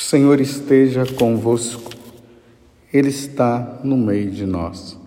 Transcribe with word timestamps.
Senhor 0.00 0.40
esteja 0.40 1.04
convosco, 1.04 1.92
Ele 2.92 3.08
está 3.08 3.80
no 3.84 3.96
meio 3.96 4.30
de 4.30 4.46
nós. 4.46 4.98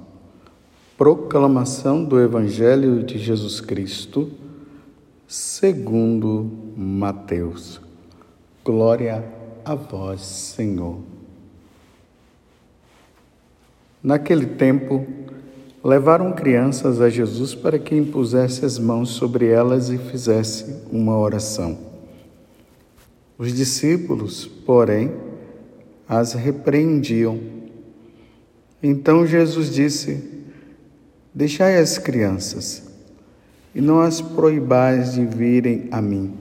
Proclamação 0.97 2.04
do 2.04 2.20
Evangelho 2.20 3.04
de 3.04 3.18
Jesus 3.18 3.60
Cristo, 3.60 4.32
segundo 5.28 6.50
Mateus. 6.78 7.82
Glória 8.64 9.26
a 9.65 9.76
vós, 9.76 10.21
Senhor. 10.21 10.99
Naquele 14.01 14.46
tempo, 14.46 15.05
levaram 15.83 16.31
crianças 16.34 17.02
a 17.02 17.09
Jesus 17.09 17.55
para 17.55 17.80
que 17.80 17.95
impusesse 17.95 18.63
as 18.63 18.77
mãos 18.77 19.09
sobre 19.09 19.48
elas 19.48 19.89
e 19.89 19.98
fizesse 19.98 20.84
uma 20.91 21.17
oração. 21.17 21.92
Os 23.38 23.54
discípulos, 23.54 24.45
porém, 24.45 25.12
as 26.07 26.34
repreendiam. 26.34 27.40
Então 28.81 29.26
Jesus 29.26 29.73
disse: 29.73 30.23
Deixai 31.34 31.80
as 31.80 31.98
crianças 31.98 32.84
e 33.73 33.81
não 33.81 33.99
as 33.99 34.21
proibais 34.21 35.13
de 35.13 35.26
virem 35.26 35.88
a 35.91 36.02
mim, 36.02 36.34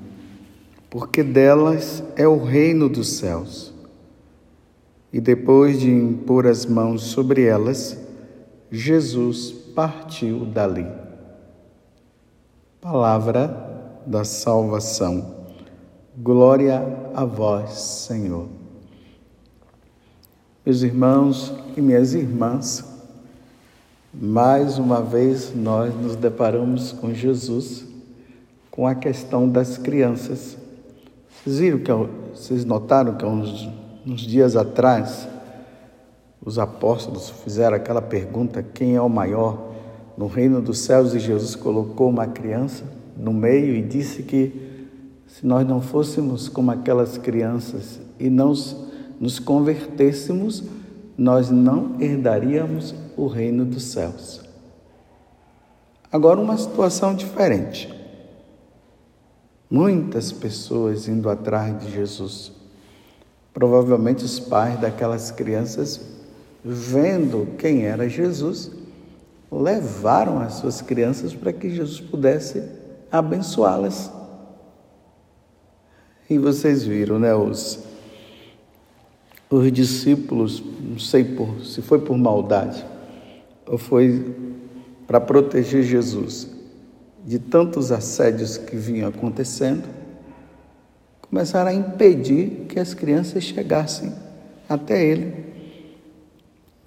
porque 0.90 1.22
delas 1.22 2.02
é 2.14 2.28
o 2.28 2.42
reino 2.42 2.88
dos 2.88 3.16
céus. 3.16 3.72
E 5.12 5.20
depois 5.20 5.78
de 5.80 5.90
impor 5.90 6.46
as 6.46 6.66
mãos 6.66 7.02
sobre 7.04 7.44
elas, 7.44 7.98
Jesus 8.70 9.52
partiu 9.74 10.46
dali. 10.46 10.86
Palavra 12.80 14.02
da 14.06 14.24
salvação. 14.24 15.41
Glória 16.14 17.10
a 17.14 17.24
vós, 17.24 17.70
Senhor. 17.70 18.46
Meus 20.64 20.82
irmãos 20.82 21.54
e 21.74 21.80
minhas 21.80 22.12
irmãs, 22.12 22.84
mais 24.12 24.76
uma 24.76 25.00
vez 25.00 25.54
nós 25.54 25.94
nos 25.94 26.14
deparamos 26.14 26.92
com 26.92 27.14
Jesus, 27.14 27.86
com 28.70 28.86
a 28.86 28.94
questão 28.94 29.48
das 29.48 29.78
crianças. 29.78 30.58
Vocês 31.42 31.58
viram 31.58 31.78
que 31.78 31.90
vocês 32.36 32.62
notaram 32.62 33.14
que 33.14 33.24
uns, 33.24 33.66
uns 34.06 34.20
dias 34.20 34.54
atrás 34.54 35.26
os 36.44 36.58
apóstolos 36.58 37.30
fizeram 37.42 37.74
aquela 37.74 38.02
pergunta: 38.02 38.62
quem 38.62 38.96
é 38.96 39.00
o 39.00 39.08
maior 39.08 39.72
no 40.18 40.26
reino 40.26 40.60
dos 40.60 40.80
céus? 40.80 41.14
E 41.14 41.18
Jesus 41.18 41.56
colocou 41.56 42.10
uma 42.10 42.26
criança 42.26 42.84
no 43.16 43.32
meio 43.32 43.74
e 43.74 43.80
disse 43.80 44.22
que 44.22 44.71
se 45.32 45.46
nós 45.46 45.66
não 45.66 45.80
fôssemos 45.80 46.46
como 46.46 46.70
aquelas 46.70 47.16
crianças 47.16 47.98
e 48.20 48.28
não 48.28 48.52
nos 49.18 49.38
convertêssemos, 49.38 50.62
nós 51.16 51.50
não 51.50 51.98
herdaríamos 51.98 52.94
o 53.16 53.26
reino 53.26 53.64
dos 53.64 53.84
céus. 53.84 54.42
Agora, 56.12 56.38
uma 56.38 56.58
situação 56.58 57.14
diferente. 57.14 57.90
Muitas 59.70 60.30
pessoas 60.30 61.08
indo 61.08 61.30
atrás 61.30 61.80
de 61.80 61.90
Jesus. 61.90 62.52
Provavelmente 63.54 64.22
os 64.26 64.38
pais 64.38 64.78
daquelas 64.78 65.30
crianças, 65.30 65.98
vendo 66.62 67.48
quem 67.56 67.86
era 67.86 68.06
Jesus, 68.06 68.70
levaram 69.50 70.40
as 70.40 70.54
suas 70.54 70.82
crianças 70.82 71.34
para 71.34 71.54
que 71.54 71.74
Jesus 71.74 72.00
pudesse 72.00 72.62
abençoá-las. 73.10 74.21
E 76.32 76.38
vocês 76.38 76.82
viram, 76.82 77.18
né? 77.18 77.34
Os, 77.34 77.78
os 79.50 79.70
discípulos, 79.70 80.62
não 80.80 80.98
sei 80.98 81.24
por, 81.24 81.62
se 81.62 81.82
foi 81.82 81.98
por 81.98 82.16
maldade 82.16 82.82
ou 83.66 83.76
foi 83.76 84.34
para 85.06 85.20
proteger 85.20 85.82
Jesus 85.82 86.48
de 87.22 87.38
tantos 87.38 87.92
assédios 87.92 88.56
que 88.56 88.74
vinham 88.76 89.10
acontecendo, 89.10 89.86
começaram 91.20 91.70
a 91.70 91.74
impedir 91.74 92.64
que 92.66 92.80
as 92.80 92.94
crianças 92.94 93.44
chegassem 93.44 94.10
até 94.66 95.04
ele. 95.04 95.34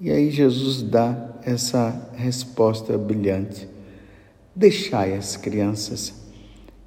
E 0.01 0.09
aí 0.09 0.31
Jesus 0.31 0.81
dá 0.81 1.35
essa 1.43 2.09
resposta 2.15 2.97
brilhante: 2.97 3.69
Deixai 4.55 5.13
as 5.13 5.37
crianças 5.37 6.24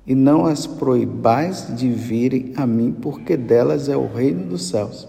e 0.09 0.15
não 0.15 0.47
as 0.47 0.67
proibais 0.67 1.67
de 1.77 1.91
virem 1.91 2.55
a 2.57 2.67
mim, 2.67 2.93
porque 2.93 3.37
delas 3.37 3.91
é 3.91 3.97
o 3.97 4.07
reino 4.11 4.47
dos 4.47 4.71
céus. 4.71 5.07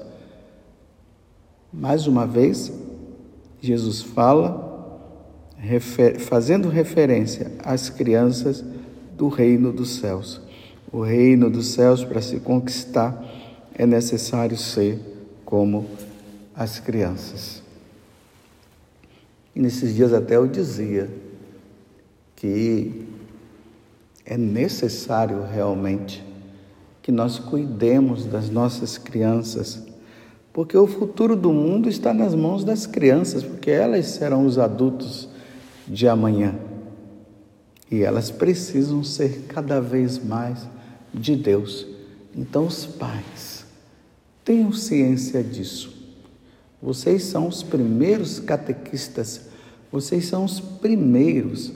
Mais 1.71 2.05
uma 2.05 2.27
vez, 2.27 2.69
Jesus 3.61 4.01
fala, 4.01 4.99
refer, 5.57 6.19
fazendo 6.19 6.67
referência 6.67 7.49
às 7.63 7.89
crianças 7.89 8.61
do 9.15 9.29
reino 9.29 9.71
dos 9.71 9.95
céus. 9.95 10.41
O 10.91 10.99
reino 11.01 11.49
dos 11.49 11.67
céus, 11.67 12.03
para 12.03 12.21
se 12.21 12.41
conquistar, 12.41 13.23
é 13.73 13.85
necessário 13.85 14.57
ser 14.57 14.99
como 15.45 15.85
as 16.53 16.77
crianças. 16.77 17.63
E 19.55 19.61
nesses 19.61 19.95
dias 19.95 20.11
até 20.11 20.35
eu 20.35 20.45
dizia 20.45 21.09
que 22.35 23.07
é 24.29 24.38
necessário 24.38 25.44
realmente 25.44 26.23
que 27.01 27.12
nós 27.12 27.40
cuidemos 27.40 28.25
das 28.25 28.47
nossas 28.47 28.95
crianças, 28.95 29.84
porque 30.53 30.78
o 30.78 30.85
futuro 30.85 31.35
do 31.35 31.51
mundo 31.51 31.90
está 31.90 32.13
nas 32.13 32.35
mãos 32.35 32.63
das 32.63 32.85
crianças, 32.85 33.44
porque 33.44 33.72
elas 33.72 34.06
serão 34.06 34.45
os 34.45 34.59
adultos 34.59 35.28
de 35.88 36.07
amanhã. 36.07 36.53
E 37.90 38.03
elas 38.03 38.29
precisam 38.29 39.03
ser 39.03 39.45
cada 39.47 39.81
vez 39.81 40.23
mais 40.23 40.59
de 41.11 41.35
Deus. 41.35 41.88
Então, 42.35 42.67
os 42.67 42.85
pais, 42.85 43.66
tenham 44.46 44.72
ciência 44.72 45.44
disso. 45.44 45.91
Vocês 46.79 47.23
são 47.23 47.47
os 47.47 47.63
primeiros 47.63 48.40
catequistas, 48.40 49.50
vocês 49.91 50.28
são 50.28 50.46
os 50.46 50.59
primeiros 50.59 51.73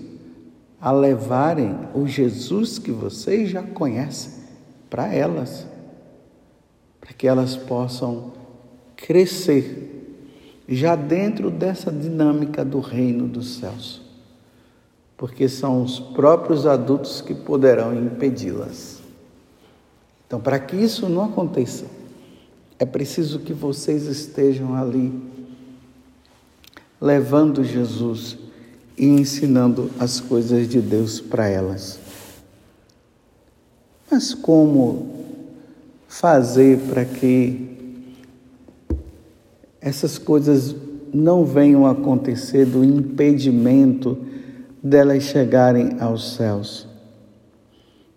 a 0.83 0.91
levarem 0.91 1.77
o 1.93 2.05
Jesus 2.05 2.77
que 2.77 2.91
vocês 2.91 3.49
já 3.49 3.63
conhecem 3.63 4.43
para 4.89 5.13
elas, 5.13 5.65
para 6.99 7.13
que 7.13 7.25
elas 7.25 7.55
possam 7.55 8.33
crescer 8.97 10.19
já 10.67 10.93
dentro 10.93 11.49
dessa 11.49 11.89
dinâmica 11.89 12.65
do 12.65 12.81
reino 12.81 13.29
dos 13.29 13.59
céus, 13.59 14.01
porque 15.15 15.47
são 15.47 15.81
os 15.81 16.01
próprios 16.01 16.67
adultos 16.67 17.21
que 17.21 17.33
poderão 17.33 17.97
impedi-las. 17.97 19.01
Então, 20.27 20.41
para 20.41 20.59
que 20.59 20.75
isso 20.75 21.07
não 21.07 21.23
aconteça, 21.23 21.85
é 22.77 22.85
preciso 22.85 23.39
que 23.39 23.53
vocês 23.53 24.03
estejam 24.03 24.75
ali 24.75 25.13
levando 26.99 27.63
Jesus 27.63 28.42
e 28.97 29.05
ensinando 29.05 29.89
as 29.99 30.19
coisas 30.19 30.67
de 30.67 30.79
Deus 30.79 31.19
para 31.19 31.47
elas. 31.47 31.99
Mas 34.09 34.33
como 34.33 35.11
fazer 36.07 36.77
para 36.89 37.03
que 37.03 37.73
essas 39.81 40.17
coisas 40.17 40.75
não 41.13 41.43
venham 41.45 41.85
acontecer 41.85 42.65
do 42.65 42.83
impedimento 42.83 44.17
delas 44.81 45.23
chegarem 45.23 45.97
aos 45.99 46.35
céus, 46.35 46.87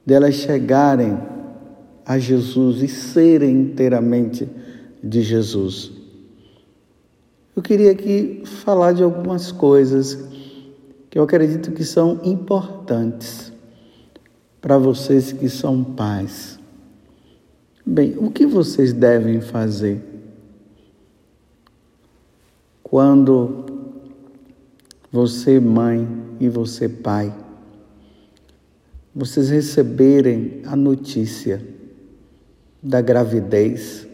delas 0.04 0.34
chegarem 0.34 1.18
a 2.04 2.18
Jesus 2.18 2.82
e 2.82 2.88
serem 2.88 3.50
inteiramente 3.62 4.48
de 5.02 5.22
Jesus. 5.22 5.90
Eu 7.54 7.62
queria 7.62 7.90
aqui 7.90 8.42
falar 8.44 8.92
de 8.92 9.02
algumas 9.02 9.50
coisas 9.50 10.35
que 11.16 11.18
eu 11.18 11.22
acredito 11.24 11.72
que 11.72 11.82
são 11.82 12.20
importantes 12.24 13.50
para 14.60 14.76
vocês 14.76 15.32
que 15.32 15.48
são 15.48 15.82
pais. 15.82 16.58
Bem, 17.86 18.18
o 18.18 18.30
que 18.30 18.44
vocês 18.44 18.92
devem 18.92 19.40
fazer 19.40 19.98
quando 22.82 23.64
você, 25.10 25.58
mãe, 25.58 26.06
e 26.38 26.50
você, 26.50 26.86
pai, 26.86 27.34
vocês 29.14 29.48
receberem 29.48 30.60
a 30.66 30.76
notícia 30.76 31.66
da 32.82 33.00
gravidez? 33.00 34.06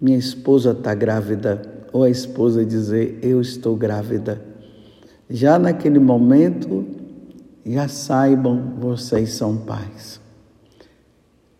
Minha 0.00 0.18
esposa 0.18 0.72
está 0.72 0.96
grávida, 0.96 1.86
ou 1.92 2.02
a 2.02 2.10
esposa 2.10 2.64
dizer: 2.64 3.20
Eu 3.22 3.40
estou 3.40 3.76
grávida 3.76 4.49
já 5.30 5.58
naquele 5.58 6.00
momento, 6.00 6.84
já 7.64 7.86
saibam, 7.86 8.74
vocês 8.80 9.34
são 9.34 9.56
pais. 9.56 10.20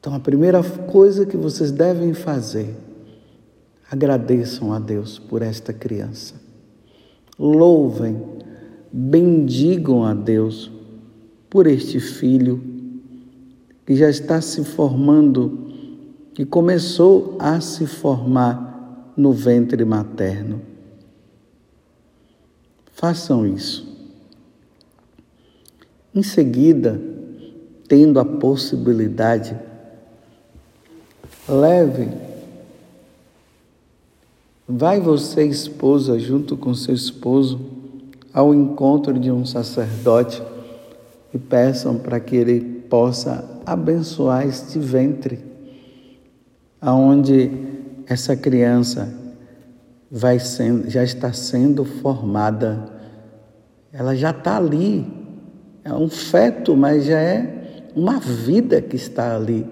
Então, 0.00 0.12
a 0.12 0.18
primeira 0.18 0.62
coisa 0.62 1.24
que 1.24 1.36
vocês 1.36 1.70
devem 1.70 2.12
fazer, 2.12 2.74
agradeçam 3.88 4.72
a 4.72 4.80
Deus 4.80 5.18
por 5.18 5.40
esta 5.40 5.72
criança. 5.72 6.34
Louvem, 7.38 8.20
bendigam 8.92 10.04
a 10.04 10.14
Deus 10.14 10.70
por 11.48 11.66
este 11.66 12.00
filho 12.00 12.60
que 13.86 13.94
já 13.94 14.10
está 14.10 14.40
se 14.40 14.64
formando, 14.64 15.68
que 16.34 16.44
começou 16.44 17.36
a 17.38 17.60
se 17.60 17.86
formar 17.86 19.12
no 19.16 19.32
ventre 19.32 19.84
materno. 19.84 20.69
Façam 23.00 23.46
isso. 23.46 23.88
Em 26.14 26.22
seguida, 26.22 27.00
tendo 27.88 28.20
a 28.20 28.26
possibilidade, 28.26 29.56
leve. 31.48 32.10
Vai 34.68 35.00
você, 35.00 35.46
esposa, 35.46 36.18
junto 36.18 36.58
com 36.58 36.74
seu 36.74 36.94
esposo, 36.94 37.58
ao 38.34 38.54
encontro 38.54 39.18
de 39.18 39.30
um 39.30 39.46
sacerdote 39.46 40.42
e 41.32 41.38
peçam 41.38 41.96
para 41.96 42.20
que 42.20 42.36
ele 42.36 42.60
possa 42.60 43.62
abençoar 43.64 44.46
este 44.46 44.78
ventre, 44.78 45.38
aonde 46.78 47.50
essa 48.06 48.36
criança 48.36 49.19
vai 50.10 50.38
sendo, 50.40 50.90
já 50.90 51.04
está 51.04 51.32
sendo 51.32 51.84
formada, 51.84 52.84
ela 53.92 54.16
já 54.16 54.30
está 54.30 54.56
ali, 54.56 55.06
é 55.84 55.92
um 55.92 56.08
feto, 56.08 56.76
mas 56.76 57.04
já 57.04 57.20
é 57.20 57.90
uma 57.94 58.18
vida 58.18 58.80
que 58.82 58.96
está 58.96 59.36
ali. 59.36 59.66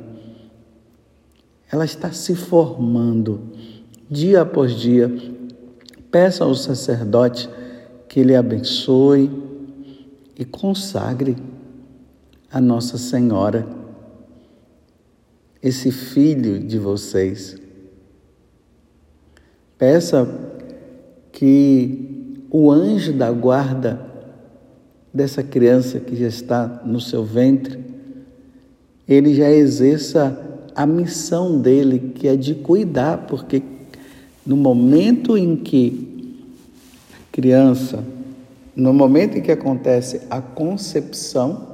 Ela 1.71 1.85
está 1.85 2.13
se 2.13 2.35
formando 2.35 3.53
dia 4.11 4.43
após 4.43 4.73
dia. 4.73 5.13
Peça 6.11 6.45
ao 6.45 6.55
sacerdote 6.55 7.49
que 8.09 8.21
ele 8.21 8.35
abençoe 8.35 9.31
e 10.37 10.45
consagre 10.45 11.37
a 12.51 12.61
Nossa 12.61 12.97
Senhora 12.97 13.67
esse 15.63 15.91
filho 15.91 16.61
de 16.61 16.79
vocês. 16.79 17.58
Peça 19.79 20.29
que 21.31 22.45
o 22.51 22.71
anjo 22.71 23.13
da 23.13 23.31
guarda 23.31 24.01
dessa 25.15 25.43
criança 25.43 26.01
que 26.01 26.17
já 26.17 26.27
está 26.27 26.83
no 26.85 27.01
seu 27.01 27.25
ventre, 27.25 27.79
ele 29.09 29.35
já 29.35 29.49
exerça 29.51 30.37
a 30.75 30.85
missão 30.85 31.61
dele, 31.61 32.13
que 32.15 32.27
é 32.27 32.37
de 32.37 32.57
cuidar, 32.57 33.27
porque 33.27 33.63
no 34.45 34.57
momento 34.57 35.37
em 35.37 35.57
que 35.57 36.37
a 37.13 37.33
criança, 37.33 38.05
no 38.75 38.93
momento 38.93 39.39
em 39.39 39.43
que 39.43 39.53
acontece 39.53 40.23
a 40.29 40.41
concepção, 40.41 41.69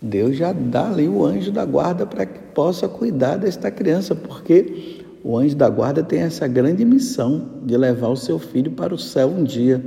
Deus 0.00 0.36
já 0.36 0.52
dá 0.52 0.90
ali 0.90 1.08
o 1.08 1.24
anjo 1.24 1.52
da 1.52 1.64
guarda 1.64 2.04
para 2.04 2.26
que 2.26 2.38
possa 2.54 2.88
cuidar 2.88 3.36
desta 3.36 3.70
criança, 3.70 4.14
porque 4.14 5.01
o 5.24 5.36
anjo 5.36 5.54
da 5.54 5.68
guarda 5.68 6.02
tem 6.02 6.20
essa 6.20 6.48
grande 6.48 6.84
missão 6.84 7.60
de 7.64 7.76
levar 7.76 8.08
o 8.08 8.16
seu 8.16 8.38
filho 8.38 8.72
para 8.72 8.94
o 8.94 8.98
céu 8.98 9.28
um 9.28 9.44
dia. 9.44 9.82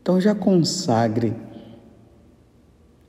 Então 0.00 0.20
já 0.20 0.34
consagre 0.34 1.34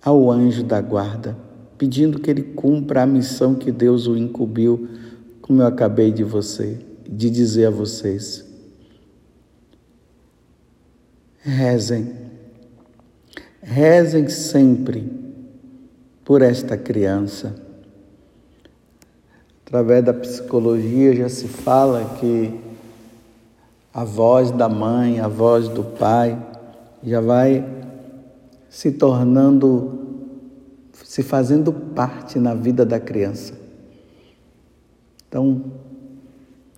ao 0.04 0.32
anjo 0.32 0.64
da 0.64 0.82
guarda, 0.82 1.38
pedindo 1.78 2.20
que 2.20 2.30
ele 2.30 2.42
cumpra 2.42 3.04
a 3.04 3.06
missão 3.06 3.54
que 3.54 3.72
Deus 3.72 4.08
o 4.08 4.18
incumbiu, 4.18 4.88
como 5.42 5.62
eu 5.62 5.68
acabei 5.68 6.12
de 6.12 6.24
você, 6.24 6.80
de 7.08 7.30
dizer 7.30 7.68
a 7.68 7.72
vocês. 7.72 8.46
Rezem. 11.40 12.14
Rezem 13.62 14.28
sempre 14.28 15.12
por 16.26 16.42
esta 16.42 16.76
criança. 16.78 17.71
Através 19.72 20.04
da 20.04 20.14
psicologia 20.14 21.16
já 21.16 21.30
se 21.30 21.48
fala 21.48 22.18
que 22.20 22.60
a 23.94 24.04
voz 24.04 24.52
da 24.52 24.68
mãe, 24.68 25.22
a 25.22 25.30
voz 25.30 25.70
do 25.70 25.82
pai, 25.82 26.38
já 27.02 27.22
vai 27.22 27.66
se 28.70 28.92
tornando, 28.92 30.28
se 31.06 31.24
fazendo 31.24 31.72
parte 31.72 32.38
na 32.38 32.54
vida 32.54 32.86
da 32.86 33.00
criança. 33.00 33.54
Então, 35.30 35.64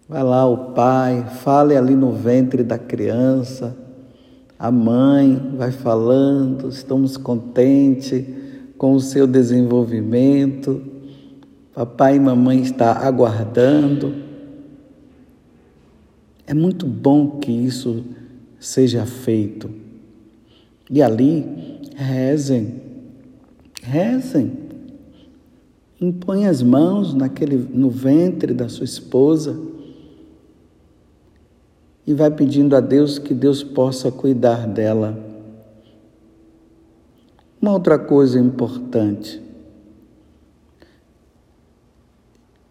vai 0.08 0.22
lá 0.22 0.46
o 0.46 0.74
pai, 0.74 1.26
fale 1.42 1.76
ali 1.76 1.96
no 1.96 2.12
ventre 2.12 2.62
da 2.62 2.78
criança, 2.78 3.76
a 4.60 4.70
mãe 4.70 5.56
vai 5.58 5.72
falando, 5.72 6.70
estamos 6.70 7.18
contentes 7.18 8.24
com 8.78 8.94
o 8.94 9.00
seu 9.00 9.26
desenvolvimento. 9.26 10.93
Papai 11.74 12.18
e 12.18 12.20
mamãe 12.20 12.62
está 12.62 12.92
aguardando. 12.92 14.14
É 16.46 16.54
muito 16.54 16.86
bom 16.86 17.40
que 17.40 17.52
isso 17.52 18.04
seja 18.60 19.06
feito. 19.06 19.70
E 20.90 21.02
ali, 21.02 21.80
rezem, 21.96 22.82
rezem. 23.82 24.52
Impõe 26.00 26.46
as 26.46 26.62
mãos 26.62 27.14
naquele, 27.14 27.58
no 27.58 27.90
ventre 27.90 28.54
da 28.54 28.70
sua 28.70 28.86
esposa 28.86 29.58
e 32.06 32.14
vai 32.14 32.30
pedindo 32.30 32.76
a 32.76 32.82
Deus 32.82 33.18
que 33.18 33.34
Deus 33.34 33.64
possa 33.64 34.12
cuidar 34.12 34.68
dela 34.68 35.18
uma 37.62 37.72
outra 37.72 37.98
coisa 37.98 38.38
importante 38.38 39.42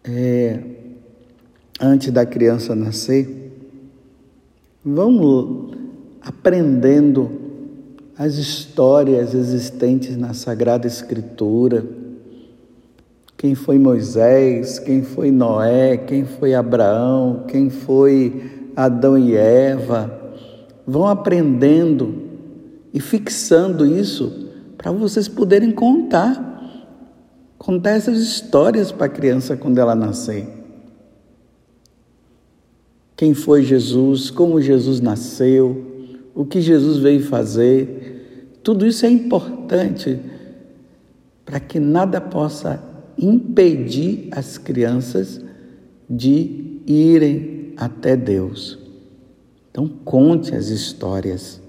é, 0.03 0.59
antes 1.79 2.11
da 2.11 2.25
criança 2.25 2.75
nascer, 2.75 3.51
vamos 4.83 5.75
aprendendo 6.21 7.31
as 8.17 8.35
histórias 8.35 9.33
existentes 9.33 10.15
na 10.15 10.33
Sagrada 10.33 10.87
Escritura. 10.87 11.85
Quem 13.37 13.55
foi 13.55 13.77
Moisés, 13.77 14.79
quem 14.79 15.03
foi 15.03 15.31
Noé, 15.31 15.97
quem 15.97 16.25
foi 16.25 16.53
Abraão, 16.53 17.45
quem 17.47 17.69
foi 17.69 18.69
Adão 18.75 19.17
e 19.17 19.35
Eva. 19.35 20.21
Vão 20.85 21.07
aprendendo 21.07 22.23
e 22.93 22.99
fixando 22.99 23.85
isso 23.85 24.49
para 24.77 24.91
vocês 24.91 25.27
poderem 25.27 25.71
contar. 25.71 26.52
Contar 27.63 27.91
essas 27.91 28.19
histórias 28.19 28.91
para 28.91 29.05
a 29.05 29.09
criança 29.09 29.55
quando 29.55 29.77
ela 29.77 29.95
nascer. 29.95 30.45
Quem 33.15 33.33
foi 33.33 33.63
Jesus, 33.63 34.29
como 34.29 34.61
Jesus 34.61 34.99
nasceu, 34.99 36.19
o 36.35 36.43
que 36.43 36.59
Jesus 36.59 36.97
veio 36.97 37.23
fazer. 37.23 38.51
Tudo 38.61 38.85
isso 38.85 39.05
é 39.05 39.09
importante 39.09 40.19
para 41.45 41.57
que 41.57 41.79
nada 41.79 42.19
possa 42.19 42.83
impedir 43.17 44.27
as 44.31 44.57
crianças 44.57 45.39
de 46.09 46.81
irem 46.85 47.73
até 47.77 48.17
Deus. 48.17 48.77
Então, 49.71 49.87
conte 49.87 50.53
as 50.53 50.67
histórias. 50.67 51.61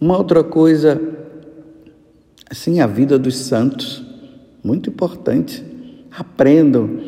Uma 0.00 0.18
outra 0.18 0.42
coisa 0.42 1.00
Assim, 2.50 2.80
a 2.80 2.86
vida 2.86 3.18
dos 3.18 3.36
santos, 3.36 4.02
muito 4.68 4.90
importante. 4.90 5.64
Aprendam. 6.10 7.00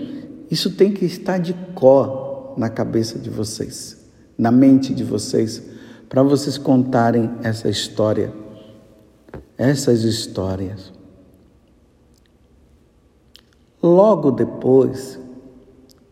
Isso 0.51 0.71
tem 0.71 0.93
que 0.93 1.05
estar 1.05 1.37
de 1.37 1.55
có 1.75 2.55
na 2.57 2.71
cabeça 2.71 3.19
de 3.19 3.29
vocês, 3.29 3.99
na 4.37 4.51
mente 4.51 4.95
de 4.95 5.05
vocês, 5.05 5.63
para 6.09 6.23
vocês 6.23 6.57
contarem 6.57 7.31
essa 7.43 7.69
história, 7.69 8.33
essas 9.59 10.05
histórias. 10.05 10.91
Logo 13.83 14.31
depois 14.31 15.19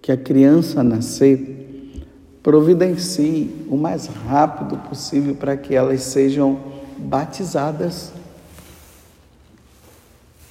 que 0.03 0.13
a 0.13 0.17
criança 0.17 0.83
nascer, 0.83 2.05
providencie 2.43 3.67
o 3.71 3.77
mais 3.77 4.07
rápido 4.07 4.77
possível 4.89 5.35
para 5.35 5.57
que 5.57 5.75
elas 5.75 6.03
sejam 6.03 6.59
batizadas 6.99 8.13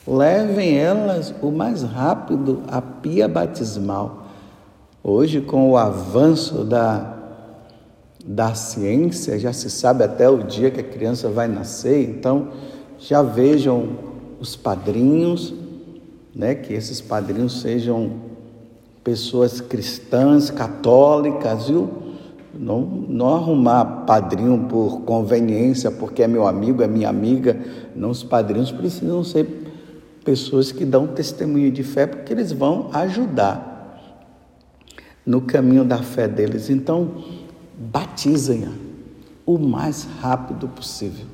levem 0.08 0.78
elas 0.78 1.34
o 1.42 1.52
mais 1.52 1.84
rápido 1.84 2.64
à 2.68 2.82
pia 2.82 3.28
batismal. 3.28 4.28
Hoje, 5.04 5.42
com 5.42 5.70
o 5.70 5.78
avanço 5.78 6.64
da, 6.64 7.14
da 8.26 8.54
ciência, 8.54 9.38
já 9.38 9.52
se 9.52 9.70
sabe 9.70 10.04
até 10.04 10.30
o 10.30 10.44
dia 10.44 10.72
que 10.72 10.80
a 10.80 10.84
criança 10.84 11.30
vai 11.30 11.48
nascer, 11.48 12.10
então 12.10 12.50
já 12.98 13.22
vejam 13.22 13.90
os 14.40 14.56
padrinhos, 14.56 15.54
né, 16.34 16.56
que 16.56 16.74
esses 16.74 17.02
padrinhos 17.02 17.62
sejam 17.62 18.12
pessoas 19.04 19.60
cristãs, 19.60 20.50
católicas, 20.50 21.68
viu? 21.68 21.90
Não, 22.54 22.82
não 22.82 23.36
arrumar 23.36 23.86
padrinho 24.06 24.66
por 24.68 25.02
conveniência, 25.02 25.92
porque 25.92 26.24
é 26.24 26.28
meu 26.28 26.48
amigo, 26.48 26.82
é 26.82 26.88
minha 26.88 27.08
amiga. 27.08 27.58
Não, 27.96 28.10
os 28.10 28.24
padrinhos 28.24 28.72
precisam 28.72 29.24
ser 29.24 29.67
pessoas 30.28 30.74
que 30.74 30.84
dão 30.84 31.08
testemunho 31.08 31.72
de 31.72 31.84
fé, 31.84 32.06
porque 32.06 32.34
eles 32.34 32.52
vão 32.52 32.90
ajudar 32.92 33.98
no 35.26 35.40
caminho 35.40 35.86
da 35.86 36.00
fé 36.00 36.28
deles. 36.28 36.70
Então, 36.70 37.24
batizem-a 37.78 38.72
o 39.46 39.58
mais 39.58 40.06
rápido 40.20 40.68
possível. 40.68 41.26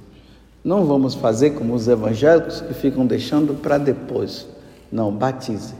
Não 0.64 0.86
vamos 0.86 1.16
fazer 1.16 1.56
como 1.56 1.74
os 1.74 1.88
evangélicos 1.88 2.62
que 2.62 2.72
ficam 2.76 3.04
deixando 3.04 3.56
para 3.56 3.80
depois. 3.80 4.48
Não, 4.92 5.12
batize. 5.12 5.74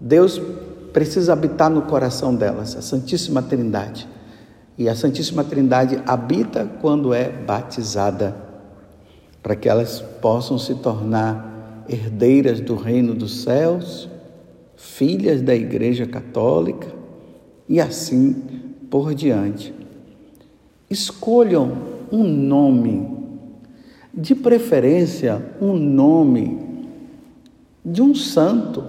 Deus 0.00 0.42
precisa 0.92 1.32
habitar 1.32 1.70
no 1.70 1.82
coração 1.82 2.34
delas, 2.34 2.74
a 2.74 2.82
Santíssima 2.82 3.40
Trindade. 3.40 4.08
E 4.76 4.88
a 4.88 4.96
Santíssima 4.96 5.44
Trindade 5.44 6.02
habita 6.04 6.68
quando 6.80 7.14
é 7.14 7.28
batizada, 7.30 8.34
para 9.40 9.54
que 9.54 9.68
elas 9.68 10.00
possam 10.20 10.58
se 10.58 10.74
tornar 10.74 11.49
herdeiras 11.90 12.60
do 12.60 12.76
reino 12.76 13.14
dos 13.14 13.42
céus, 13.42 14.08
filhas 14.76 15.42
da 15.42 15.54
Igreja 15.54 16.06
Católica 16.06 16.86
e 17.68 17.80
assim 17.80 18.34
por 18.88 19.12
diante. 19.14 19.74
Escolham 20.88 21.72
um 22.12 22.22
nome, 22.22 23.18
de 24.12 24.34
preferência, 24.34 25.44
um 25.60 25.74
nome 25.74 26.58
de 27.84 28.02
um 28.02 28.14
santo, 28.14 28.84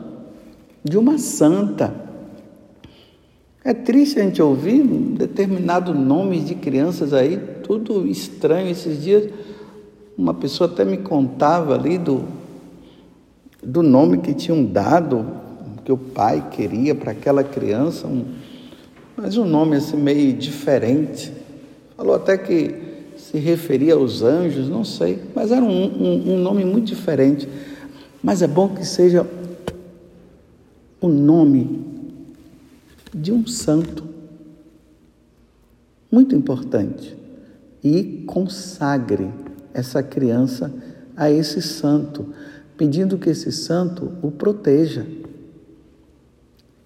de 0.84 0.98
uma 0.98 1.18
santa. 1.18 1.94
É 3.64 3.74
triste 3.74 4.20
a 4.20 4.24
gente 4.24 4.42
ouvir 4.42 4.82
um 4.82 5.14
determinado 5.14 5.94
nome 5.94 6.40
de 6.40 6.56
crianças 6.56 7.14
aí, 7.14 7.38
tudo 7.64 8.08
estranho. 8.08 8.70
Esses 8.70 9.02
dias, 9.04 9.32
uma 10.18 10.34
pessoa 10.34 10.70
até 10.70 10.84
me 10.84 10.98
contava 10.98 11.76
ali 11.76 12.00
do, 12.00 12.26
do 13.62 13.84
nome 13.84 14.20
que 14.20 14.34
tinham 14.34 14.64
dado, 14.66 15.26
que 15.84 15.92
o 15.92 15.98
pai 15.98 16.50
queria 16.52 16.96
para 16.96 17.12
aquela 17.12 17.44
criança, 17.44 18.08
um, 18.08 18.26
mas 19.16 19.38
um 19.38 19.46
nome 19.46 19.76
assim 19.76 19.98
meio 19.98 20.34
diferente. 20.34 21.32
Falou 21.96 22.16
até 22.16 22.38
que 22.38 22.92
se 23.18 23.38
referia 23.38 23.94
aos 23.94 24.24
anjos, 24.24 24.68
não 24.68 24.84
sei, 24.84 25.20
mas 25.36 25.52
era 25.52 25.64
um, 25.64 25.70
um, 25.70 26.34
um 26.34 26.38
nome 26.40 26.66
muito 26.66 26.88
diferente. 26.88 27.48
Mas 28.24 28.42
é 28.42 28.48
bom 28.48 28.70
que 28.70 28.86
seja 28.86 29.28
o 31.00 31.08
nome 31.08 31.86
de 33.14 33.32
um 33.32 33.46
santo, 33.46 34.04
muito 36.12 36.36
importante, 36.36 37.16
e 37.84 38.24
consagre 38.28 39.30
essa 39.74 40.04
criança 40.04 40.72
a 41.16 41.30
esse 41.30 41.62
santo, 41.62 42.28
pedindo 42.82 43.16
que 43.16 43.30
esse 43.30 43.52
santo 43.52 44.12
o 44.24 44.32
proteja. 44.32 45.06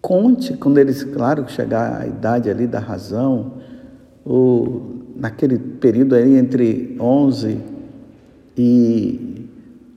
Conte 0.01 0.51
quando 0.57 0.77
eles, 0.77 1.05
claro, 1.05 1.45
chegar 1.47 2.01
à 2.01 2.05
idade 2.05 2.49
ali 2.49 2.67
da 2.67 2.79
razão, 2.79 3.53
ou 4.25 5.05
naquele 5.15 5.57
período 5.57 6.13
aí 6.15 6.37
entre 6.37 6.97
11 6.99 7.59
e 8.57 9.47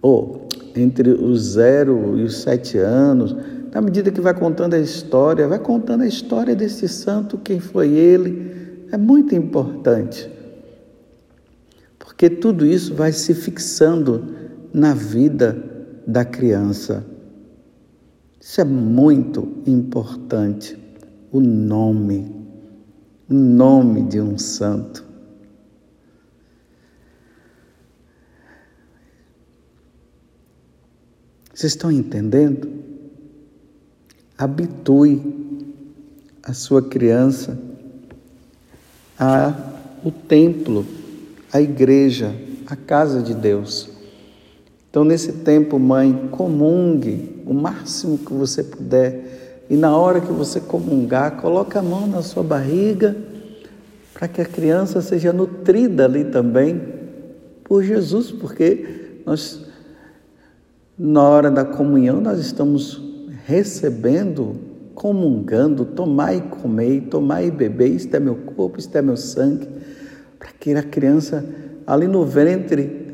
ou 0.01 0.47
entre 0.77 1.11
os 1.11 1.55
zero 1.55 2.17
e 2.17 2.23
os 2.23 2.43
sete 2.43 2.79
anos, 2.79 3.35
na 3.75 3.81
medida 3.81 4.13
que 4.13 4.21
vai 4.21 4.35
contando 4.35 4.75
a 4.75 4.79
história, 4.79 5.49
vai 5.49 5.59
contando 5.59 6.03
a 6.03 6.07
história 6.07 6.55
desse 6.55 6.87
santo, 6.87 7.39
quem 7.39 7.59
foi 7.59 7.89
ele, 7.89 8.87
é 8.93 8.97
muito 8.97 9.35
importante. 9.35 10.31
Porque 11.99 12.31
tudo 12.31 12.65
isso 12.65 12.95
vai 12.95 13.11
se 13.11 13.35
fixando 13.35 14.27
na 14.73 14.95
vida 14.95 15.68
da 16.09 16.25
criança. 16.25 17.05
Isso 18.41 18.63
é 18.63 18.65
muito 18.65 19.63
importante. 19.67 20.79
O 21.31 21.39
nome, 21.39 22.35
o 23.29 23.35
nome 23.35 24.05
de 24.05 24.19
um 24.19 24.39
santo. 24.39 25.05
Vocês 31.53 31.73
estão 31.73 31.93
entendendo? 31.93 32.71
Habitue 34.39 35.21
a 36.43 36.55
sua 36.55 36.81
criança 36.81 37.61
ao 39.19 40.11
templo, 40.27 40.87
à 41.53 41.61
igreja, 41.61 42.35
à 42.67 42.77
casa 42.77 43.21
de 43.21 43.35
Deus. 43.35 43.98
Então, 44.91 45.05
nesse 45.05 45.33
tempo, 45.33 45.79
mãe, 45.79 46.29
comungue 46.31 47.43
o 47.47 47.53
máximo 47.53 48.19
que 48.19 48.33
você 48.33 48.63
puder. 48.63 49.67
E 49.69 49.77
na 49.77 49.97
hora 49.97 50.21
que 50.21 50.33
você 50.33 50.61
comungar, 50.61 51.37
coloque 51.41 51.77
a 51.77 51.83
mão 51.83 52.07
na 52.07 52.23
sua 52.23 52.43
barriga 52.43 53.17
para 54.15 54.27
que 54.27 54.41
a 54.41 54.45
criança 54.45 55.01
seja 55.01 55.33
nutrida 55.33 56.05
ali 56.07 56.25
também 56.25 56.81
por 57.65 57.85
Jesus, 57.85 58.33
porque 58.33 59.21
nós 59.27 59.69
na 60.99 61.23
hora 61.23 61.51
da 61.51 61.65
comunhão, 61.65 62.21
nós 62.21 62.41
estamos 62.41 63.01
recebendo, 63.47 64.57
comungando, 64.97 65.85
tomar 65.85 66.35
e 66.35 66.41
comer, 66.41 67.03
tomar 67.03 67.45
e 67.45 67.53
beber, 67.53 67.89
isto 67.89 68.17
é 68.17 68.19
meu 68.19 68.35
corpo, 68.35 68.81
isto 68.81 68.99
é 68.99 69.01
meu 69.01 69.17
sangue, 69.17 69.69
para 70.39 70.49
que 70.59 70.75
a 70.75 70.83
criança 70.83 71.45
ali 71.87 72.09
no 72.09 72.25
ventre 72.25 73.08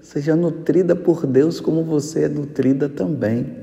seja 0.00 0.34
nutrida 0.34 0.96
por 0.96 1.26
Deus 1.26 1.60
como 1.60 1.84
você 1.84 2.24
é 2.24 2.28
nutrida 2.28 2.88
também. 2.88 3.56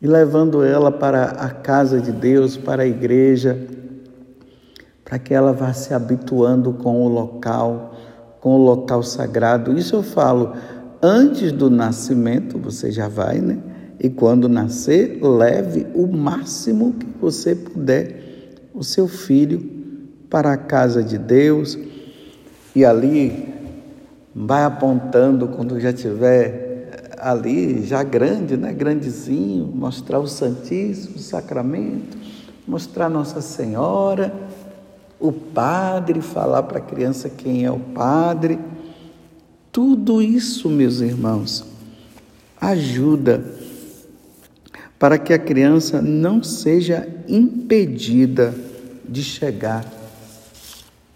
E 0.00 0.06
levando 0.06 0.62
ela 0.62 0.92
para 0.92 1.24
a 1.24 1.50
casa 1.50 2.00
de 2.00 2.12
Deus, 2.12 2.56
para 2.56 2.82
a 2.82 2.86
igreja, 2.86 3.58
para 5.04 5.18
que 5.18 5.34
ela 5.34 5.52
vá 5.52 5.72
se 5.72 5.92
habituando 5.92 6.72
com 6.74 7.02
o 7.02 7.08
local, 7.08 7.94
com 8.40 8.54
o 8.54 8.64
local 8.64 9.02
sagrado. 9.02 9.76
Isso 9.76 9.96
eu 9.96 10.02
falo 10.02 10.52
antes 11.02 11.50
do 11.50 11.68
nascimento, 11.70 12.58
você 12.58 12.92
já 12.92 13.08
vai, 13.08 13.40
né? 13.40 13.58
E 13.98 14.08
quando 14.08 14.48
nascer, 14.48 15.18
leve 15.20 15.86
o 15.94 16.06
máximo 16.06 16.92
que 16.92 17.06
você 17.20 17.54
puder 17.54 18.28
o 18.72 18.84
seu 18.84 19.08
filho 19.08 19.78
para 20.30 20.52
a 20.52 20.56
casa 20.56 21.02
de 21.02 21.18
Deus 21.18 21.76
e 22.76 22.84
ali 22.84 23.57
vai 24.46 24.64
apontando 24.64 25.48
quando 25.48 25.78
já 25.80 25.92
tiver 25.92 27.10
ali 27.18 27.84
já 27.84 28.02
grande, 28.02 28.56
né, 28.56 28.72
grandezinho, 28.72 29.66
mostrar 29.66 30.20
o 30.20 30.28
Santíssimo 30.28 31.18
Sacramento, 31.18 32.16
mostrar 32.66 33.08
Nossa 33.08 33.40
Senhora, 33.40 34.32
o 35.18 35.32
padre, 35.32 36.20
falar 36.20 36.62
para 36.62 36.78
a 36.78 36.82
criança 36.82 37.28
quem 37.28 37.64
é 37.64 37.70
o 37.70 37.80
padre 37.80 38.58
tudo 39.78 40.20
isso, 40.20 40.68
meus 40.68 41.00
irmãos, 41.00 41.64
ajuda 42.60 43.44
para 44.98 45.16
que 45.16 45.32
a 45.32 45.38
criança 45.38 46.02
não 46.02 46.42
seja 46.42 47.06
impedida 47.28 48.52
de 49.08 49.22
chegar 49.22 49.84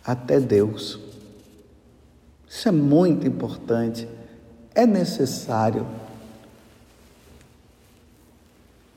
até 0.05 0.39
Deus. 0.39 1.01
Isso 2.53 2.69
é 2.69 2.73
muito 2.73 3.27
importante, 3.27 4.07
é 4.75 4.85
necessário. 4.85 5.87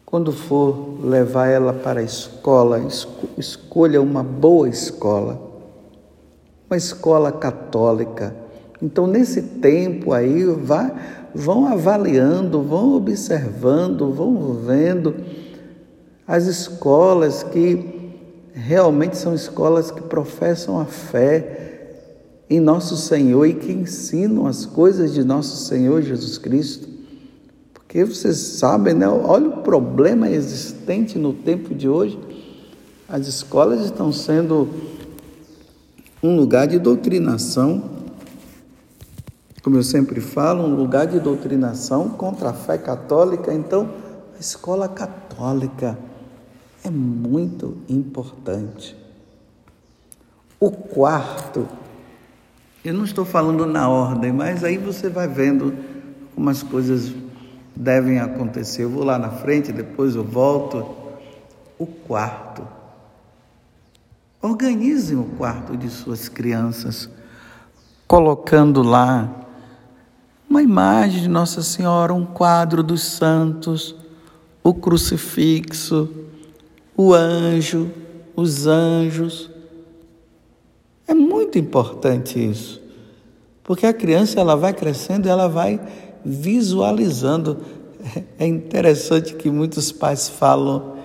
Quando 0.06 0.34
for 0.34 1.00
levar 1.02 1.48
ela 1.48 1.72
para 1.72 2.02
a 2.02 2.04
escola, 2.04 2.82
escolha 3.38 4.02
uma 4.02 4.24
boa 4.24 4.68
escola, 4.68 5.42
uma 6.70 6.76
escola 6.76 7.32
católica 7.32 8.46
então, 8.82 9.08
nesse 9.08 9.42
tempo 9.42 10.12
aí, 10.12 10.44
vá, 10.44 10.92
vão 11.34 11.66
avaliando, 11.66 12.62
vão 12.62 12.96
observando, 12.96 14.12
vão 14.12 14.54
vendo 14.54 15.16
as 16.28 16.46
escolas 16.46 17.42
que 17.44 18.14
realmente 18.54 19.18
são 19.18 19.34
escolas 19.34 19.92
que 19.92 20.02
professam 20.02 20.80
a 20.80 20.86
fé 20.86 21.75
em 22.50 22.60
nosso 22.60 22.96
Senhor 22.96 23.46
e 23.46 23.54
que 23.54 23.72
ensinam 23.72 24.46
as 24.46 24.66
coisas 24.66 25.14
de 25.14 25.24
nosso 25.24 25.66
Senhor 25.66 26.02
Jesus 26.02 26.38
Cristo. 26.38 26.88
Porque 27.74 28.04
vocês 28.04 28.38
sabem, 28.38 28.94
né? 28.94 29.08
olha 29.08 29.50
o 29.50 29.62
problema 29.62 30.30
existente 30.30 31.18
no 31.18 31.34
tempo 31.34 31.74
de 31.74 31.90
hoje. 31.90 32.20
As 33.08 33.28
escolas 33.28 33.84
estão 33.86 34.12
sendo 34.12 34.70
um 36.22 36.36
lugar 36.36 36.68
de 36.68 36.80
doutrinação 36.80 37.96
como 39.66 39.78
eu 39.78 39.84
sempre 39.84 40.22
falo, 40.22 40.64
um 40.64 40.76
lugar 40.76 41.08
de 41.08 41.20
doutrinação 41.20 42.08
contra 42.10 42.52
a 42.52 42.54
fé 42.54 42.78
católica. 42.78 43.52
Então, 43.52 43.90
a 44.38 44.40
escola 44.40 44.88
católica 44.88 45.98
é 46.84 46.90
muito 46.92 47.76
importante. 47.90 48.96
O 50.60 50.70
quarto, 50.70 51.68
eu 52.86 52.94
não 52.94 53.04
estou 53.04 53.26
falando 53.26 53.66
na 53.66 53.90
ordem, 53.90 54.32
mas 54.32 54.64
aí 54.64 54.78
você 54.78 55.10
vai 55.10 55.28
vendo 55.28 55.74
como 56.36 56.50
as 56.50 56.62
coisas 56.62 57.12
devem 57.76 58.20
acontecer. 58.20 58.84
Eu 58.84 58.90
vou 58.92 59.04
lá 59.04 59.18
na 59.18 59.30
frente, 59.30 59.72
depois 59.72 60.16
eu 60.16 60.24
volto. 60.24 60.86
O 61.80 61.86
quarto. 61.86 62.66
Organizem 64.42 65.18
o 65.18 65.24
quarto 65.24 65.76
de 65.76 65.90
suas 65.90 66.30
crianças, 66.30 67.10
colocando 68.08 68.84
lá 68.84 69.30
uma 70.48 70.62
imagem 70.62 71.24
de 71.24 71.28
Nossa 71.28 71.64
Senhora, 71.64 72.14
um 72.14 72.26
quadro 72.26 72.84
dos 72.84 73.02
santos, 73.02 73.96
o 74.64 74.74
crucifixo, 74.74 76.08
o 76.96 77.14
anjo, 77.14 77.90
os 78.36 78.68
anjos. 78.68 79.55
É 81.08 81.14
muito 81.14 81.58
importante 81.58 82.44
isso, 82.44 82.82
porque 83.64 83.86
a 83.86 83.94
criança 83.94 84.40
ela 84.40 84.56
vai 84.56 84.74
crescendo 84.74 85.28
e 85.28 85.30
ela 85.30 85.48
vai 85.48 85.80
visualizando. 86.24 87.60
É 88.38 88.46
interessante 88.46 89.34
que 89.34 89.50
muitos 89.50 89.92
pais 89.92 90.30
falam 90.30 90.96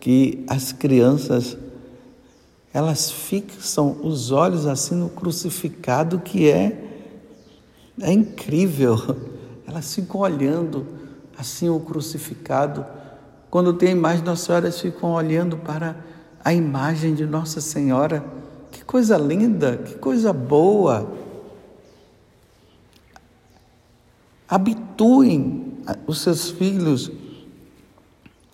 que 0.00 0.44
as 0.48 0.72
crianças 0.72 1.56
elas 2.72 3.10
fixam 3.10 3.96
os 4.02 4.30
olhos 4.30 4.66
assim 4.66 4.94
no 4.94 5.08
crucificado 5.08 6.20
que 6.20 6.48
é 6.48 6.90
é 8.00 8.12
incrível. 8.12 9.16
Elas 9.66 9.94
ficam 9.94 10.20
olhando 10.22 10.86
assim 11.38 11.68
o 11.68 11.78
crucificado. 11.78 12.84
Quando 13.50 13.72
tem 13.74 13.90
a 13.90 13.92
imagem 13.92 14.20
de 14.20 14.26
Nossa 14.26 14.44
Senhora, 14.44 14.66
elas 14.66 14.80
ficam 14.80 15.12
olhando 15.12 15.56
para 15.58 15.96
a 16.44 16.52
imagem 16.52 17.14
de 17.14 17.26
Nossa 17.26 17.60
Senhora. 17.60 18.24
Coisa 18.90 19.16
linda, 19.16 19.76
que 19.76 19.94
coisa 19.94 20.32
boa. 20.32 21.12
Habituem 24.48 25.78
os 26.08 26.18
seus 26.18 26.50
filhos 26.50 27.08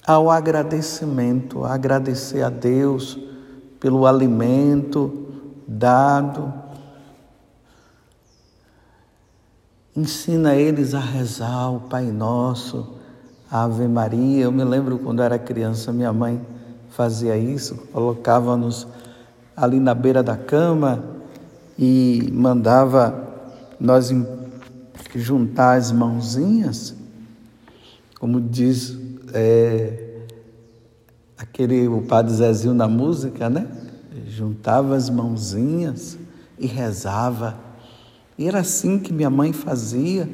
ao 0.06 0.30
agradecimento, 0.30 1.64
a 1.64 1.72
agradecer 1.72 2.42
a 2.42 2.50
Deus 2.50 3.18
pelo 3.80 4.06
alimento 4.06 5.26
dado. 5.66 6.52
Ensina 9.96 10.54
eles 10.54 10.92
a 10.92 11.00
rezar 11.00 11.70
o 11.70 11.80
Pai 11.80 12.04
Nosso, 12.12 12.98
a 13.50 13.64
Ave 13.64 13.88
Maria. 13.88 14.44
Eu 14.44 14.52
me 14.52 14.64
lembro 14.64 14.98
quando 14.98 15.22
era 15.22 15.38
criança, 15.38 15.94
minha 15.94 16.12
mãe 16.12 16.38
fazia 16.90 17.38
isso, 17.38 17.76
colocava-nos 17.90 18.86
ali 19.56 19.80
na 19.80 19.94
beira 19.94 20.22
da 20.22 20.36
cama 20.36 21.02
e 21.78 22.28
mandava 22.32 23.26
nós 23.80 24.12
juntar 25.14 25.78
as 25.78 25.90
mãozinhas, 25.92 26.94
como 28.18 28.40
diz 28.40 28.98
é, 29.32 30.06
aquele 31.38 31.88
o 31.88 32.02
padre 32.02 32.34
Zezinho 32.34 32.75
na 32.75 32.88
música, 32.88 33.48
né? 33.48 33.66
Juntava 34.26 34.94
as 34.94 35.08
mãozinhas 35.08 36.18
e 36.58 36.66
rezava. 36.66 37.56
E 38.38 38.46
era 38.46 38.60
assim 38.60 38.98
que 38.98 39.12
minha 39.12 39.30
mãe 39.30 39.52
fazia. 39.52 40.28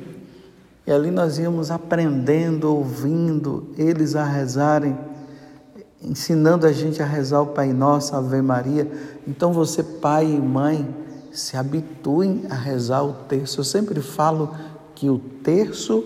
E 0.86 0.90
ali 0.90 1.10
nós 1.10 1.38
íamos 1.38 1.70
aprendendo, 1.70 2.74
ouvindo 2.74 3.72
eles 3.78 4.16
a 4.16 4.24
rezarem, 4.24 4.96
ensinando 6.04 6.66
a 6.66 6.72
gente 6.72 7.02
a 7.02 7.06
rezar 7.06 7.40
o 7.40 7.46
Pai 7.46 7.72
Nosso, 7.72 8.14
Ave 8.14 8.42
Maria. 8.42 8.90
Então 9.26 9.52
você, 9.52 9.82
pai 9.82 10.26
e 10.26 10.40
mãe, 10.40 10.86
se 11.32 11.56
habituem 11.56 12.44
a 12.50 12.54
rezar 12.54 13.02
o 13.04 13.12
terço. 13.28 13.60
Eu 13.60 13.64
sempre 13.64 14.00
falo 14.00 14.54
que 14.94 15.08
o 15.08 15.18
terço 15.18 16.04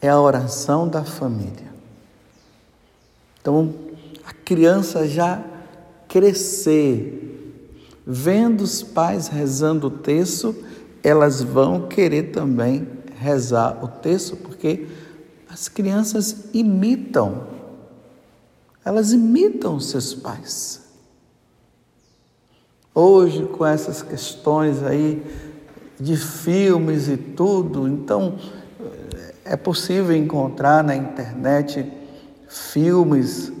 é 0.00 0.08
a 0.08 0.20
oração 0.20 0.88
da 0.88 1.04
família. 1.04 1.70
Então, 3.40 3.74
a 4.24 4.32
criança 4.32 5.06
já 5.08 5.42
crescer, 6.08 7.64
vendo 8.06 8.62
os 8.62 8.82
pais 8.82 9.28
rezando 9.28 9.86
o 9.86 9.90
terço, 9.90 10.54
elas 11.02 11.42
vão 11.42 11.86
querer 11.86 12.24
também 12.32 12.86
rezar 13.18 13.82
o 13.82 13.88
terço, 13.88 14.36
porque 14.36 14.86
as 15.48 15.68
crianças 15.68 16.44
imitam, 16.52 17.46
elas 18.84 19.12
imitam 19.12 19.78
seus 19.78 20.14
pais. 20.14 20.80
Hoje, 22.94 23.46
com 23.46 23.64
essas 23.64 24.02
questões 24.02 24.82
aí 24.82 25.22
de 25.98 26.16
filmes 26.16 27.08
e 27.08 27.16
tudo, 27.16 27.86
então 27.86 28.38
é 29.44 29.56
possível 29.56 30.14
encontrar 30.16 30.82
na 30.82 30.96
internet 30.96 31.90
filmes 32.48 33.52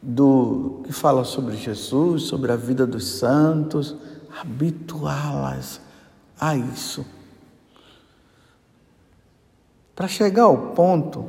do 0.00 0.80
que 0.84 0.92
fala 0.92 1.24
sobre 1.24 1.56
Jesus, 1.56 2.22
sobre 2.22 2.52
a 2.52 2.56
vida 2.56 2.86
dos 2.86 3.18
santos, 3.18 3.96
habituá-las 4.40 5.80
a 6.40 6.56
isso. 6.56 7.04
Para 9.94 10.06
chegar 10.06 10.44
ao 10.44 10.56
ponto 10.72 11.26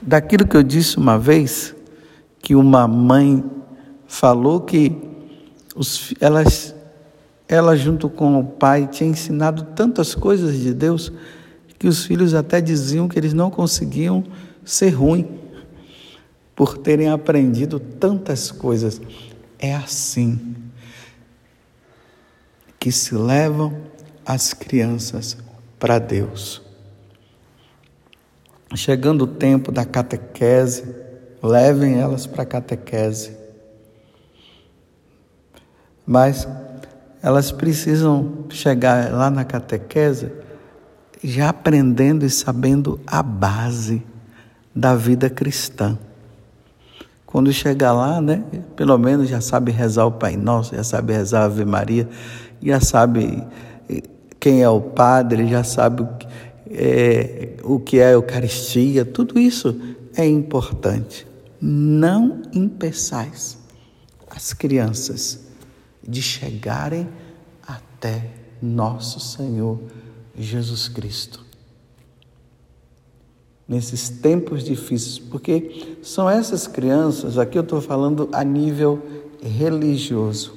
daquilo 0.00 0.46
que 0.46 0.56
eu 0.56 0.62
disse 0.62 0.96
uma 0.96 1.18
vez, 1.18 1.74
que 2.40 2.54
uma 2.54 2.88
mãe 2.88 3.44
falou 4.06 4.60
que 4.60 4.96
os, 5.76 6.14
elas, 6.20 6.74
ela, 7.48 7.76
junto 7.76 8.08
com 8.08 8.38
o 8.38 8.44
pai, 8.44 8.86
tinha 8.86 9.10
ensinado 9.10 9.62
tantas 9.74 10.14
coisas 10.14 10.58
de 10.58 10.72
Deus 10.72 11.12
que 11.78 11.88
os 11.88 12.04
filhos 12.04 12.34
até 12.34 12.60
diziam 12.60 13.08
que 13.08 13.18
eles 13.18 13.32
não 13.32 13.50
conseguiam 13.50 14.24
ser 14.64 14.90
ruins 14.90 15.26
por 16.54 16.76
terem 16.76 17.08
aprendido 17.08 17.80
tantas 17.80 18.50
coisas. 18.50 19.00
É 19.58 19.74
assim 19.74 20.56
que 22.78 22.92
se 22.92 23.14
levam 23.14 23.80
as 24.26 24.52
crianças 24.52 25.38
para 25.78 25.98
Deus. 25.98 26.69
Chegando 28.74 29.22
o 29.22 29.26
tempo 29.26 29.72
da 29.72 29.84
catequese, 29.84 30.84
levem 31.42 31.98
elas 31.98 32.26
para 32.26 32.42
a 32.44 32.46
catequese 32.46 33.40
mas 36.10 36.48
elas 37.22 37.52
precisam 37.52 38.46
chegar 38.48 39.12
lá 39.12 39.30
na 39.30 39.44
catequese 39.44 40.32
já 41.22 41.50
aprendendo 41.50 42.26
e 42.26 42.30
sabendo 42.30 42.98
a 43.06 43.22
base 43.22 44.02
da 44.74 44.96
vida 44.96 45.30
cristã. 45.30 45.96
Quando 47.24 47.52
chega 47.52 47.92
lá, 47.92 48.20
né, 48.20 48.42
pelo 48.74 48.98
menos 48.98 49.28
já 49.28 49.40
sabe 49.40 49.70
rezar 49.70 50.06
o 50.06 50.10
Pai 50.10 50.36
Nosso, 50.36 50.74
já 50.74 50.82
sabe 50.82 51.12
rezar 51.12 51.42
a 51.42 51.44
Ave 51.44 51.64
Maria, 51.64 52.08
já 52.60 52.80
sabe 52.80 53.46
eh, 53.88 54.02
quem 54.40 54.62
é 54.62 54.68
o 54.68 54.80
padre, 54.80 55.46
já 55.46 55.62
sabe 55.62 56.04
é, 56.70 57.56
o 57.64 57.80
que 57.80 57.98
é 57.98 58.06
a 58.06 58.10
Eucaristia, 58.12 59.04
tudo 59.04 59.38
isso 59.38 59.78
é 60.14 60.26
importante. 60.26 61.26
Não 61.60 62.42
impeçais 62.52 63.58
as 64.30 64.52
crianças 64.52 65.40
de 66.06 66.22
chegarem 66.22 67.08
até 67.66 68.30
nosso 68.62 69.18
Senhor 69.18 69.80
Jesus 70.38 70.88
Cristo. 70.88 71.44
Nesses 73.68 74.08
tempos 74.08 74.64
difíceis, 74.64 75.18
porque 75.18 75.96
são 76.02 76.28
essas 76.28 76.66
crianças, 76.66 77.38
aqui 77.38 77.56
eu 77.58 77.62
estou 77.62 77.80
falando 77.80 78.28
a 78.32 78.42
nível 78.42 79.00
religioso, 79.42 80.54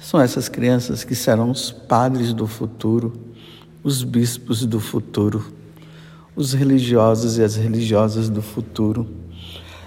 são 0.00 0.20
essas 0.20 0.48
crianças 0.48 1.04
que 1.04 1.14
serão 1.14 1.50
os 1.50 1.70
padres 1.70 2.32
do 2.32 2.46
futuro, 2.46 3.12
os 3.82 4.02
bispos 4.02 4.66
do 4.66 4.78
futuro, 4.78 5.52
os 6.36 6.52
religiosos 6.52 7.38
e 7.38 7.42
as 7.42 7.56
religiosas 7.56 8.28
do 8.28 8.42
futuro. 8.42 9.06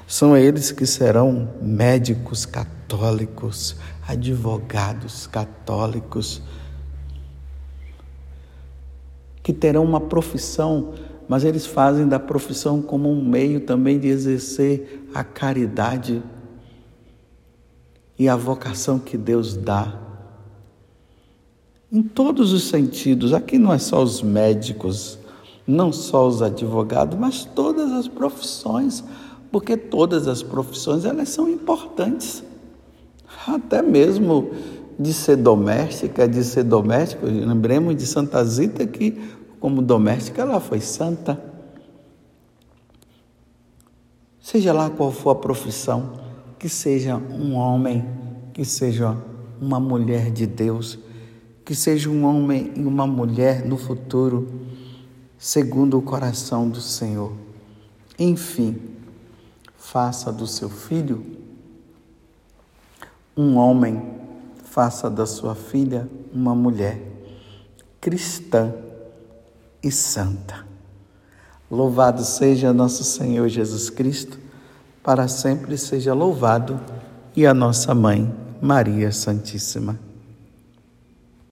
São 0.08 0.36
eles 0.36 0.71
que 0.71 0.86
serão 0.86 1.49
médicos 1.62 2.45
católicos, 2.45 3.75
advogados 4.08 5.27
católicos, 5.27 6.41
que 9.41 9.53
terão 9.53 9.84
uma 9.84 9.99
profissão, 9.99 10.93
mas 11.27 11.43
eles 11.43 11.65
fazem 11.65 12.08
da 12.08 12.19
profissão 12.19 12.82
como 12.82 13.12
um 13.12 13.23
meio 13.23 13.62
também 13.62 13.99
de 13.99 14.08
exercer 14.08 15.08
a 15.13 15.23
caridade 15.23 16.21
e 18.17 18.29
a 18.29 18.36
vocação 18.36 18.99
que 18.99 19.17
Deus 19.17 19.56
dá. 19.56 20.02
Em 21.93 22.01
todos 22.01 22.51
os 22.51 22.63
sentidos. 22.63 23.34
Aqui 23.34 23.60
não 23.60 23.71
é 23.71 23.77
só 23.77 24.01
os 24.01 24.23
médicos, 24.23 25.19
não 25.67 25.93
só 25.93 26.27
os 26.27 26.41
advogados, 26.41 27.17
mas 27.17 27.45
todas 27.45 27.91
as 27.91 28.08
profissões, 28.08 29.03
porque 29.51 29.77
todas 29.77 30.27
as 30.27 30.41
profissões 30.41 31.06
elas 31.06 31.29
são 31.29 31.47
importantes. 31.47 32.43
Até 33.47 33.84
mesmo 33.84 34.49
de 34.97 35.13
ser 35.13 35.38
doméstica, 35.38 36.27
de 36.27 36.43
ser 36.43 36.63
doméstico, 36.63 37.27
lembremos 37.27 37.95
de 37.95 38.08
Santa 38.08 38.43
Zita 38.43 38.88
que 38.88 39.21
como 39.60 39.82
doméstica 39.82 40.41
ela 40.41 40.60
foi 40.60 40.82
santa. 40.82 41.39
Seja 44.41 44.73
lá 44.73 44.89
qual 44.89 45.12
for 45.12 45.29
a 45.29 45.36
profissão, 45.36 46.13
que 46.60 46.67
seja 46.67 47.15
um 47.15 47.56
homem, 47.56 48.06
que 48.51 48.65
seja 48.65 49.15
uma 49.62 49.79
mulher 49.79 50.32
de 50.32 50.45
Deus, 50.45 50.99
que 51.65 51.73
seja 51.73 52.10
um 52.10 52.26
homem 52.26 52.71
e 52.76 52.82
uma 52.82 53.08
mulher 53.08 53.65
no 53.65 53.78
futuro, 53.78 54.47
segundo 55.38 55.97
o 55.97 56.02
coração 56.02 56.69
do 56.69 56.82
Senhor. 56.82 57.34
Enfim, 58.19 58.80
faça 59.78 60.32
do 60.32 60.45
seu 60.45 60.69
filho 60.69 61.23
um 63.36 63.58
homem, 63.58 64.02
faça 64.63 65.10
da 65.10 65.26
sua 65.26 65.56
filha 65.56 66.08
uma 66.32 66.54
mulher 66.54 67.02
cristã 67.99 68.73
e 69.82 69.89
santa. 69.89 70.65
Louvado 71.71 72.23
seja 72.23 72.71
nosso 72.73 73.04
Senhor 73.04 73.47
Jesus 73.47 73.89
Cristo, 73.89 74.38
para 75.02 75.28
sempre 75.28 75.78
seja 75.78 76.13
louvado, 76.13 76.80
e 77.36 77.47
a 77.47 77.54
nossa 77.54 77.95
mãe, 77.95 78.32
Maria 78.62 79.12
Santíssima. 79.12 80.12